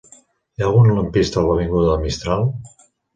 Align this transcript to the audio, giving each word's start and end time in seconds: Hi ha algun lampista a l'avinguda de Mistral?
Hi 0.53 0.61
ha 0.61 0.63
algun 0.69 0.87
lampista 0.99 1.39
a 1.41 1.43
l'avinguda 1.49 1.91
de 1.91 1.99
Mistral? 2.07 2.47